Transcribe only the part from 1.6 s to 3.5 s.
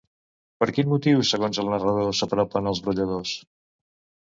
el narrador, s'apropen als brolladors?